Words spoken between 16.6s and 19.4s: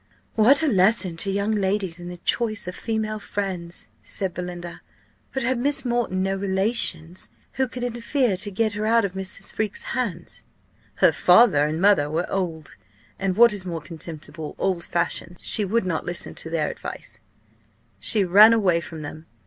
advice; she ran away from them.